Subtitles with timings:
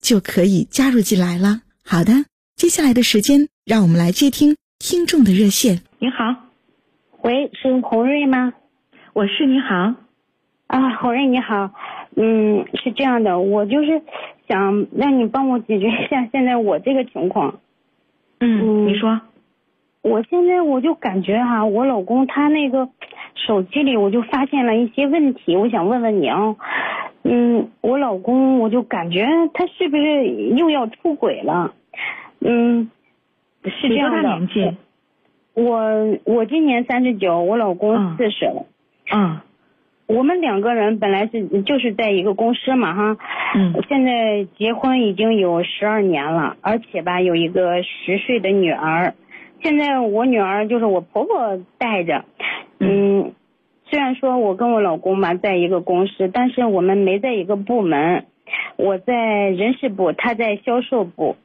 [0.00, 1.62] 就可以加入进来了。
[1.84, 2.24] 好的，
[2.56, 5.80] 接下来的时间，让我们来接听听众的热线。
[5.98, 6.34] 你好，
[7.22, 8.52] 喂，是洪瑞吗？
[9.12, 9.94] 我是你好，
[10.66, 11.70] 啊，洪瑞你好，
[12.16, 14.02] 嗯，是这样的，我就是
[14.48, 17.60] 想让你帮我解决一下现在我这个情况。
[18.40, 19.20] 嗯，你说。
[20.02, 22.88] 我现在我就感觉哈，我老公他那个
[23.34, 26.54] 手机里我就发现了一些问题，我想问问你啊，
[27.28, 31.74] 嗯，我老公我就感觉他是不是又要出轨了？
[32.40, 32.90] 嗯，
[33.64, 34.22] 是这样的。
[34.22, 34.76] 多大年纪？
[35.54, 38.66] 我我今年三十九，我老公四十了。
[39.12, 39.40] 嗯。
[40.06, 43.16] 我们两个人本来是就是在一个公司嘛哈。
[43.56, 43.74] 嗯。
[43.88, 49.14] 现在结婚已经有十二年了，而且吧有一个十岁的女儿。
[49.62, 52.24] 现在我女儿就是我婆婆带着，
[52.78, 53.32] 嗯，
[53.88, 58.26] 虽然说我跟我老公嘛在一个公司，但是我们没在一个部门，
[58.76, 61.36] 我在人事部，他在销售部。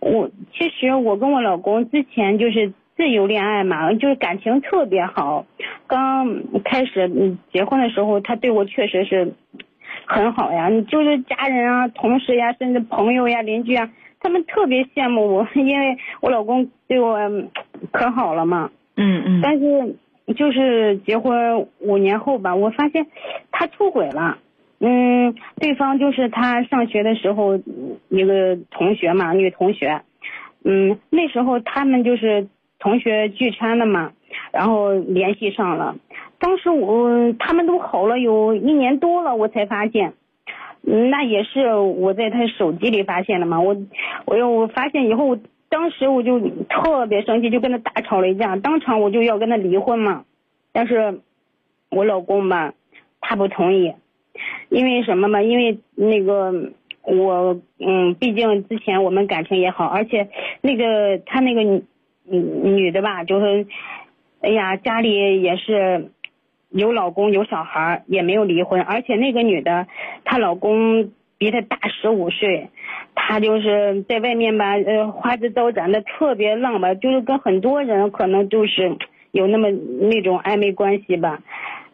[0.00, 5.46] 我其实我跟我老公之前就是自由恋爱嘛，就是感情特别好。
[5.86, 9.34] 刚开始结婚的时候，他对我确实是
[10.06, 13.90] 很好呀，就是家人啊、同事呀、甚至朋友呀、邻居啊。
[14.20, 17.16] 他们特别羡慕我，因为我老公对我
[17.92, 18.70] 可好了嘛。
[18.96, 19.40] 嗯嗯。
[19.40, 19.96] 但是
[20.36, 23.06] 就是结婚五年后吧，我发现
[23.50, 24.38] 他出轨了。
[24.80, 27.58] 嗯，对方就是他上学的时候
[28.08, 30.02] 一个同学嘛，女同学。
[30.64, 34.12] 嗯，那时候他们就是同学聚餐的嘛，
[34.52, 35.96] 然后联系上了。
[36.38, 40.12] 当时我他们都好了有一年多了，我才发现。
[40.80, 43.76] 那也是我在他手机里发现的嘛，我，
[44.26, 45.36] 我又我发现以后，
[45.68, 50.24] 当时我就特别生气，就跟他大吵了一架，当场我就要跟他离婚嘛，
[50.72, 51.20] 但是，
[51.90, 52.74] 我老公吧，
[53.20, 53.94] 他不同意，
[54.68, 55.42] 因为什么嘛？
[55.42, 60.28] 因为那个我，嗯，毕竟之前我们感情也好，而且
[60.60, 61.84] 那个他那个女
[62.24, 63.66] 女的吧，就是，
[64.40, 66.10] 哎呀，家里也是。
[66.70, 69.86] 有老公有小孩也没有离婚，而且那个女的，
[70.22, 72.68] 她老公比她大十五岁，
[73.14, 78.96] 她就是在外面吧，呃，花枝招展的特别浪吧，就是跟很多人可能就是
[79.30, 81.40] 有那么那种暧昧关系吧，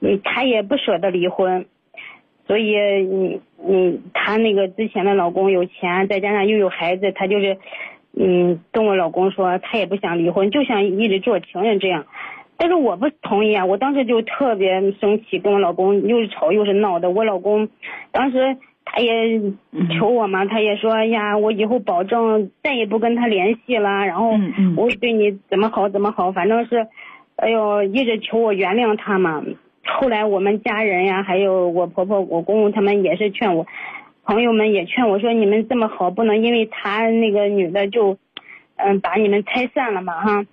[0.01, 1.67] 嗯，她也不舍得离婚，
[2.47, 7.59] 所以嗯嗯，她那个之前的老公有钱，再加上又有孩子，她就是
[8.19, 12.07] 嗯跟我老公说，她也不想离婚，就想一直做情人这样。
[12.57, 13.67] 但是我不同意啊！
[13.67, 17.11] 我当时就特别生气，跟我老公又是吵又是闹的。
[17.11, 17.69] 我老公
[18.13, 19.41] 当时他也
[19.99, 24.33] 求我嘛，他也说呀，我以后保证再也不跟他联系了，然后
[24.77, 26.87] 我对你怎么好怎么好，反正是，
[27.37, 29.43] 哎呦，一直求我原谅他嘛。
[29.87, 33.67] 后来我们家人呀，还有我婆婆、我公公他们也是劝我，
[34.25, 38.17] 朋友们也劝我说，你们这么好，不能因为他那个女的就，
[38.77, 40.47] 嗯，把你们拆散了嘛，哈。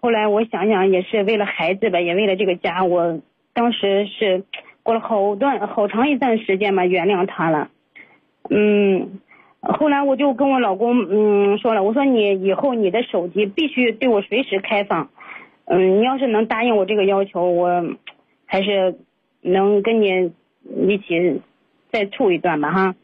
[0.00, 3.20] 后来我想想，也是为了孩子吧，也为了这个家，我
[3.52, 4.44] 当时是
[4.90, 7.68] 过了好段好长一段时间吧，原谅他了。
[8.50, 9.20] 嗯，
[9.60, 15.08] 后来我就跟我老公嗯说了，我说你以后你的手机必须对我随时开放。
[15.66, 17.84] 嗯，你要是能答应我这个要求，我
[18.46, 18.96] 还是
[19.42, 20.32] 能跟你
[20.88, 21.40] 一起
[21.92, 22.96] 再处一段吧，哈。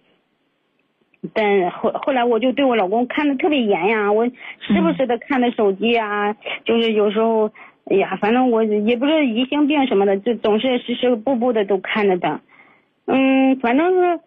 [1.32, 7.52] 但后后来我就对我老公看的特别严呀，我时不时的看的手机啊，就是有时候，
[7.90, 12.40] 哎呀，反正我也不是疑心病什么的，就总是时时步步的都看着他。
[13.06, 14.20] 嗯，反正是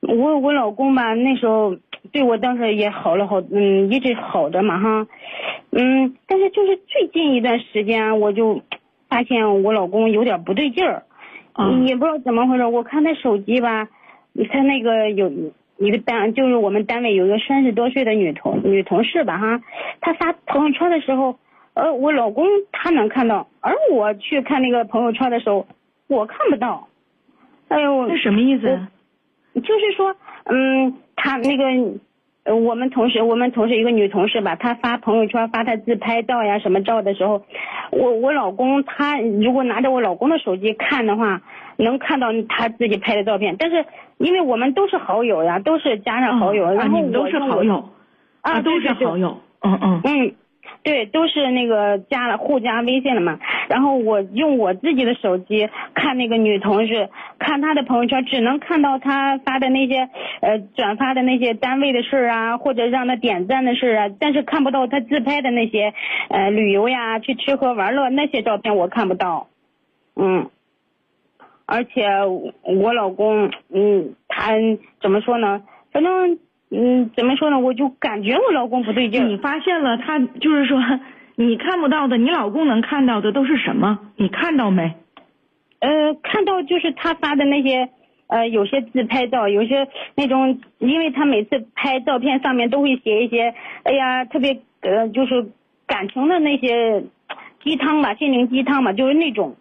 [0.00, 1.76] 我我老公吧，那时候
[2.12, 5.06] 对我当时也好了好，嗯，一直好着嘛哈。
[5.72, 8.62] 嗯，但是就是最近一段时间，我就
[9.08, 11.02] 发现我老公有点不对劲儿，
[11.86, 12.64] 也不知道怎么回事。
[12.64, 13.88] 我看他手机吧，
[14.50, 15.30] 他那个有。
[15.78, 19.60] 一个单就是我们单位有一个三十多岁的女同女同事吧哈，
[20.00, 21.36] 她发朋友圈的时候，
[21.76, 25.66] 呃，我老公他能看到，而我去看那个朋友圈的时候，
[26.08, 26.88] 我看不到。
[27.68, 28.80] 哎呦，那什么意思？
[29.60, 31.64] 就是说，嗯，他那个，
[32.44, 37.42] 呃，我们同事，我们同事一个女同事吧，她发朋友圈发她自拍照呀什么照的时候，
[37.90, 41.42] 我我老公他如果拿着我老公的手机看的话，
[41.76, 43.84] 能看到他自己拍的照片，但是
[44.16, 47.90] 因为我们都是好友呀，都是加上好友，然后都是好友，
[48.40, 50.34] 啊，都是好友，嗯嗯嗯。
[50.82, 53.38] 对，都是那个加了互加微信了嘛。
[53.68, 57.08] 然后我用我自己的手机看那个女同事，
[57.38, 60.08] 看她的朋友圈，只能看到她发的那些
[60.40, 65.92] 呃转发的那些单位的事儿啊，或者让她点赞的事儿啊，但是看不到她自拍的那些
[66.28, 69.48] 呃旅游呀、去吃喝玩乐那些照片，我看不到。
[70.14, 70.48] 嗯，
[71.66, 72.06] 而且
[72.62, 74.52] 我老公，嗯，他
[75.02, 75.62] 怎么说呢？
[75.92, 76.38] 反正。
[76.70, 77.58] 嗯，怎么说呢？
[77.60, 79.28] 我就感觉我老公不对劲。
[79.28, 80.80] 你发现了他，就是说
[81.36, 83.98] 你看不到的，你老公能看到的都是什么？
[84.16, 84.94] 你看到没？
[85.78, 87.88] 呃，看到就是他发的那些，
[88.26, 89.86] 呃，有些自拍照，有些
[90.16, 93.54] 那种，因为他每次拍照片上面都会写一些，
[93.84, 95.46] 哎呀，特别呃，就是
[95.86, 97.04] 感情的那些
[97.62, 99.54] 鸡汤吧，心灵鸡汤吧，就是那种，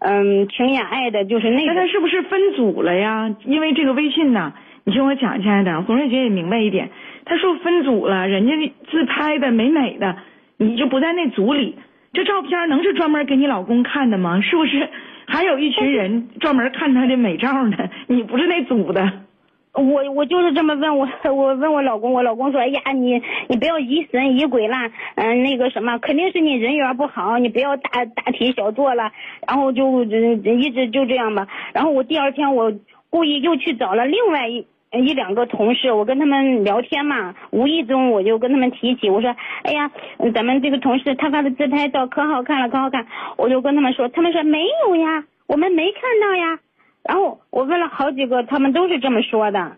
[0.00, 1.64] 嗯，情呀爱的，就是那。
[1.64, 3.36] 那他是不是分组了呀？
[3.44, 4.52] 因为这个微信呢？
[4.84, 6.88] 你听我讲，亲爱的，红瑞姐也明白一点。
[7.26, 10.16] 他说分组了，人家自拍的美美的，
[10.56, 11.76] 你就不在那组里。
[12.12, 14.40] 这照片能是专门给你老公看的吗？
[14.40, 14.88] 是不是？
[15.26, 17.76] 还有一群人 专门看他的美照呢？
[18.06, 19.12] 你不是那组的。
[19.74, 29.12] 我我就是这么问我， 我问我老公，我老公说，哎呀，你你不要疑神疑鬼啦，嗯，那个什么，肯定是你人缘不好，你不要大大题小做了。
[29.46, 31.46] 然后就一直就这样吧。
[31.74, 32.72] 然后我第二天我。
[33.10, 39.90] 故意又去找了另外一一两个同事，我跟他们聊天嘛，无意中我就跟他们提起，我说，哎呀，
[40.34, 46.58] 咱们这个同事他发的自拍照可好看了，可好看，我就跟他们说，他们说没有呀，我们没看到呀。
[47.04, 49.76] 然后我问了好几个，他们都是这么说的，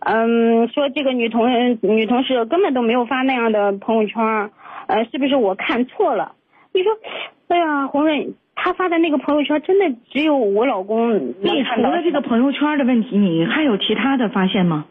[0.00, 1.48] 嗯，说这个女同
[1.82, 4.50] 女同事根本都没有发那样的朋友圈，
[4.86, 6.32] 呃，是不是我看错了？
[6.72, 6.92] 你说，
[7.48, 8.34] 哎呀，红润。
[8.60, 11.16] 他发的那个朋友圈，真的只有我老公。
[11.16, 14.86] 你除了这个朋友圈的问题，你还有其他的发现吗？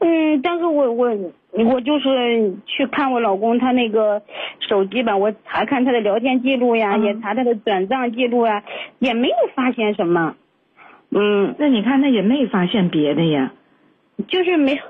[0.00, 1.14] 嗯，但是我我
[1.52, 4.22] 我就是去看我老公他那个
[4.58, 8.62] 手机吧，我查看他的聊天记录呀，也查他的转账记录啊，
[8.98, 10.34] 也没有发现什么。
[11.10, 13.52] 嗯，那你看他也没发现别的呀？
[14.28, 14.82] 就是没有，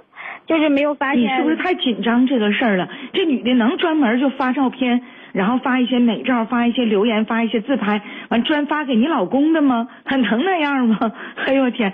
[0.46, 1.22] 就是没有发现。
[1.22, 2.88] 你是不是太紧张这个事儿了？
[3.12, 5.02] 这女的能专门就发照片？
[5.34, 9.88] 然后发一些美照，发一些留言，发一些自拍，完专发给你老公的吗？
[10.04, 11.12] 很 能那样吗？
[11.44, 11.92] 哎呦我天！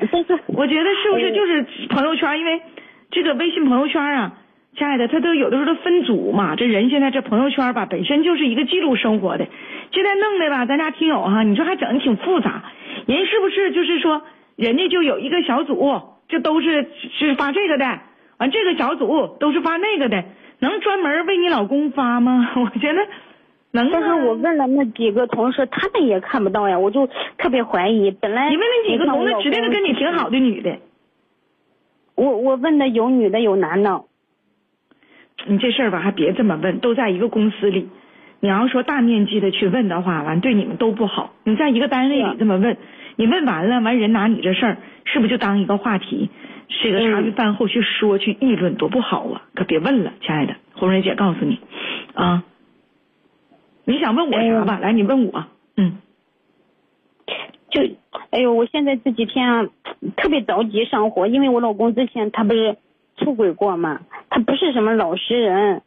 [0.48, 2.38] 我觉得是不是就是朋友圈？
[2.38, 2.60] 因为
[3.10, 4.34] 这个微信朋友圈啊，
[4.76, 6.54] 亲爱的，他都有的时候都分组嘛。
[6.54, 9.46] 这人现在这朋友圈吧，本身就是一个记录生活的。
[9.90, 12.62] 现在弄的吧，咱家听友哈，你说还整的挺复杂。
[13.06, 14.20] 人是不是就是说，
[14.56, 18.00] 人家就有一个小组，这都是是发这个的，
[18.36, 20.22] 完这个小组都是发那个的，
[20.58, 22.50] 能专门为你老公发吗？
[22.60, 23.00] 我觉得。
[23.72, 27.08] 但是我问了那几个同事，他们也看不到呀，我就
[27.38, 28.10] 特别怀疑。
[28.10, 30.78] 本来你问那几个同事，指定是跟你挺好的女的。
[32.16, 34.02] 我我问的有女的有男的。
[35.46, 37.88] 你这事儿吧，还别这么问，都在一个公司里。
[38.40, 41.32] 你要说大面积的去问的话，完对你们都不好。
[41.44, 42.76] 你在一个单位里这么问，
[43.16, 46.28] 你问完了，完人拿你这事儿，是不是就当一个话题？
[46.82, 49.42] 这个茶余饭后去说去议论，多不好啊！
[49.54, 51.58] 可别问了，亲爱的，红蕊姐告诉你
[52.14, 52.44] 啊。
[53.90, 54.78] 你想问我啥吧？
[54.78, 55.44] 来，你问我。
[55.76, 55.98] 嗯。
[57.70, 57.82] 就，
[58.30, 59.68] 哎呦，我现在这几天啊，
[60.16, 62.76] 特别着急上火，因为我老公之前他不是
[63.16, 65.82] 出轨过嘛，他不是什么老实人。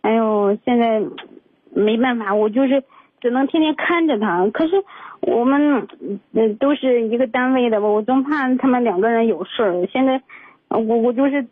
[0.00, 1.00] 哎呦，现在
[1.72, 2.82] 没办法，我就是
[3.20, 4.48] 只能天天看着他。
[4.50, 4.74] 可是
[5.20, 5.86] 我们
[6.32, 9.86] 嗯都是一个单位的吧，我总怕他们两个人有事儿。
[9.92, 10.20] 现在
[10.68, 11.44] 我我就是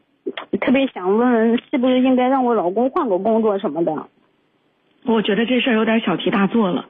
[0.61, 4.09] 特别想问问，是不是应该让我老公换个工作什么的？
[5.04, 6.87] 我觉得这事儿有点小题大做了，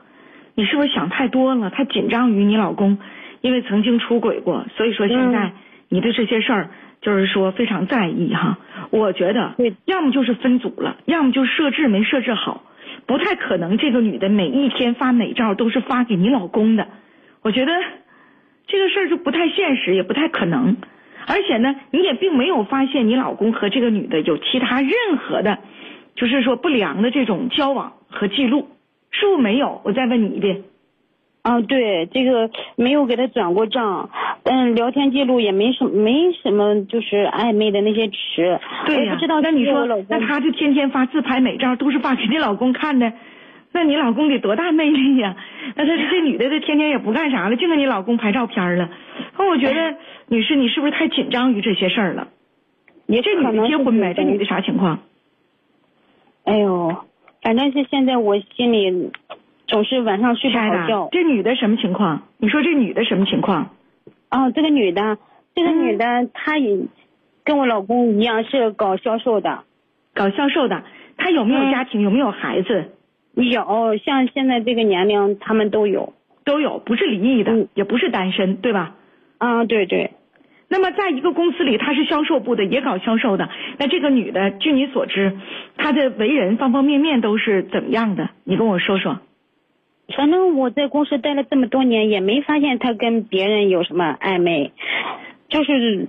[0.55, 1.71] 你是不是想太多了？
[1.71, 2.99] 太紧张于你老公，
[3.41, 5.53] 因为曾经出轨过，所以说现在
[5.89, 8.59] 你对这些事儿就是说非常在意哈。
[8.91, 9.55] 我觉得，
[9.87, 12.65] 要么就是分组了，要么就设置没设置好，
[13.07, 16.89] 不太可能这个女的每一天发美照都是发给你老公的。
[17.41, 17.73] 我觉得
[18.67, 20.77] 这个事儿就不太现实，也不太可能。
[21.27, 25.59] 而且呢，你也并没有发现你老公和这个女的有其他任何的。
[26.15, 28.69] 就是说不良的这种交往和记录，
[29.11, 29.81] 是不是没有？
[29.83, 30.63] 我再问你一遍。
[31.43, 34.11] 啊，对，这个没有给他转过账，
[34.45, 38.15] 嗯，聊天记录也没什么，没什么，就是暧昧的那些词。
[38.87, 39.41] 对呀，不知道。
[39.41, 43.13] 那你说，那他就天天发自拍美照，都是发给你老公看的，
[43.73, 45.35] 那你老公得多大魅力呀？
[45.75, 48.89] 那他这女的，这天天也不干啥了，净给你老公拍照片了。
[49.37, 49.97] 那我觉得，
[50.29, 52.29] 女士，你是不是太紧张于这些事儿了？
[53.07, 54.15] 你这女的结婚没？
[54.15, 55.01] 这女的啥情况？
[56.45, 56.99] 哎呦，
[57.43, 59.11] 反正是现在我心里
[59.67, 61.09] 总是晚上睡不好觉。
[61.11, 62.23] 这女的什么情况？
[62.39, 63.71] 你说这女的什么情况？
[64.31, 65.19] 哦，这个女的，
[65.55, 66.79] 这个女的，她也
[67.45, 69.65] 跟我老公一样是搞销售的，
[70.15, 70.85] 搞销售的。
[71.17, 72.01] 她有没有家庭？
[72.01, 72.93] 有没有孩子？
[73.35, 76.13] 有，像现在这个年龄，他们都有，
[76.45, 78.95] 都有，不是离异的，也不是单身，对吧？
[79.39, 80.13] 啊，对对。
[80.73, 83.51] 那么在一个公司里，她是销售部的，也搞销售的。
[83.77, 85.37] 那这个女的，据你所知，
[85.77, 88.31] 她的为人方方面面都是怎么样的？
[88.45, 89.19] 你跟我说说。
[90.17, 94.73] 反正我在公司待了这么多年，也没发现她跟别人有什么暧昧。
[95.51, 96.09] 就是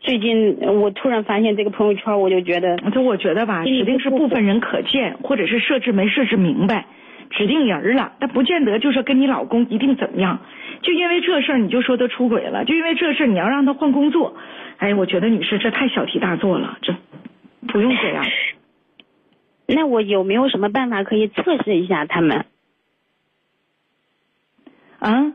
[0.00, 6.86] 最近我突然发现这个朋友圈，我就觉得，就我觉得吧，指定是部分人可见，或者是设置没设置明白，
[7.30, 8.12] 指定人了。
[8.18, 10.40] 但不见得就说跟你老公一定怎么样。
[10.82, 14.36] 就因为这事儿你就说他出轨了，就因为这事儿你要让他换工作，
[14.76, 16.94] 哎，我觉得女士这太小题大做了，这
[17.66, 18.24] 不用这样。
[19.68, 22.44] 那我有没有什么办法可以测试一下他们？
[24.98, 25.32] 啊，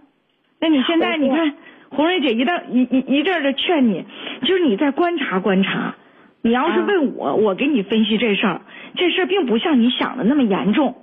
[0.59, 1.53] 那你现在你看，
[1.89, 4.05] 红瑞姐一道一一一阵的劝你，
[4.43, 5.95] 就是你再观察观察。
[6.43, 8.61] 你要是问我，我给你分析这事儿，
[8.95, 10.95] 这事儿并不像你想的那么严重，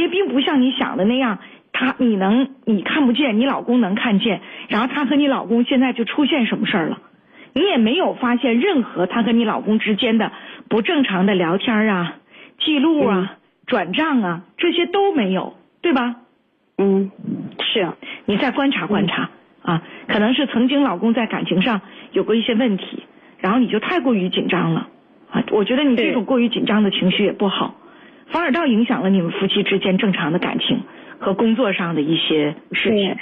[0.00, 1.38] 也并不像你想的那样，
[1.72, 6.98] 他你能你看不见，你老公能看见，然后他和你老公现在就出现什么事儿了，
[7.54, 10.32] 你也没有发现任何他和你老公之间的
[10.68, 12.16] 不正常的聊天啊、
[12.58, 13.36] 记录啊、
[13.66, 16.16] 转账啊，这些都没有，对吧？
[16.76, 17.10] 嗯，
[17.60, 17.88] 是
[18.26, 19.30] 你再观察观察
[19.62, 21.80] 啊，可能是曾经老公在感情上
[22.12, 23.04] 有过一些问题，
[23.38, 24.88] 然后你就太过于紧张了
[25.30, 25.44] 啊。
[25.52, 27.76] 我觉得你这种过于紧张的情绪也不好，
[28.28, 30.82] 反而倒影响了你们夫妻之间正常的感情
[31.18, 33.16] 和工作上的一些事情。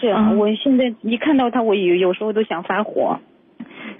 [0.00, 3.18] 是啊，我现在一看到他，我有有时候都想发火。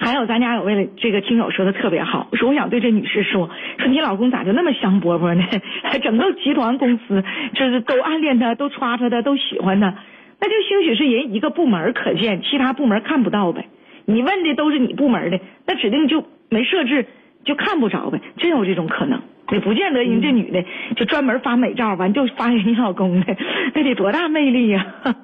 [0.00, 5.44] 还有，咱家有位这个听友说的特别好，说我想对这女士说，说你老公咋就那么香饽饽呢？
[6.00, 7.24] 整个集团公司
[7.54, 9.94] 就是都暗恋他，都歘他的，都喜欢他，
[10.40, 13.66] 那就兴许是人一个部门可见，其他部门看不到呗。
[14.04, 17.06] 你问的都是你部门的，那指定就没设置，
[17.44, 18.20] 就看不着呗。
[18.36, 19.20] 真有这种可能，
[19.52, 20.64] 也不见得人这女的
[20.96, 23.36] 就专门发美照，完就发给你老公的，
[23.74, 24.86] 那得多大魅力呀！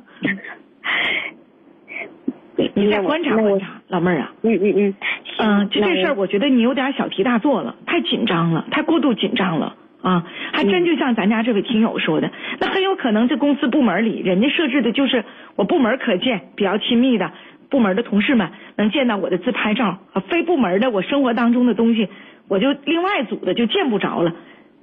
[2.77, 4.95] 你再观察观察，老妹儿啊，嗯嗯嗯，
[5.39, 10.25] 嗯，就这事儿，我觉得你有点小题大做了，太紧张了，太过度紧张了啊！
[10.53, 15.25] 还真就像咱家这位听友说的，那很有可能这公司部门里人家设置的就是
[15.57, 17.33] 我部门可见，比较亲密的
[17.71, 22.09] 部门的同事们能见到我的自拍照，啊，非部门的我生活当中的东西，
[22.49, 24.33] 我就另外组的就见不着了。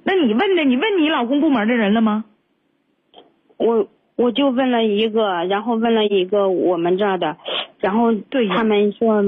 [0.04, 2.24] 那你问的，你问你老公部门的人了吗？
[3.56, 7.36] 我我就问了一个，然后问了一个我们这儿的。
[7.80, 9.24] 然后对他们说，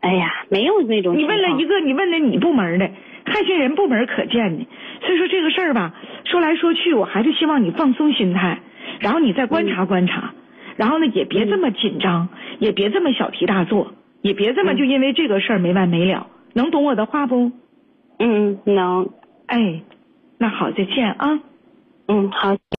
[0.00, 1.16] 哎呀，没有那种。
[1.16, 2.90] 你问了一个，你问的你部门的，
[3.24, 4.66] 还是人部门可见的。
[5.02, 8.60] 所以说这个事儿吧，说来说去，我还是希望你放松心态，
[9.00, 10.34] 然后你再观察观察，
[10.76, 12.28] 然后呢也别这么紧张，
[12.58, 16.26] 也别这么小题大做，也别这么就因为这个事儿没完没了。
[16.54, 17.52] 能懂我的话不？
[18.18, 19.10] 嗯，能。
[19.46, 19.82] 哎，
[20.38, 21.40] 那好，再见啊。
[22.08, 22.56] 嗯，好。